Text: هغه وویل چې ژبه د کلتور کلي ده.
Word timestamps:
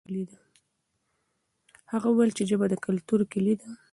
هغه 1.91 2.07
وویل 2.09 2.31
چې 2.37 2.43
ژبه 2.49 2.65
د 2.69 2.75
کلتور 2.85 3.19
کلي 3.33 3.53
ده. 3.59 3.69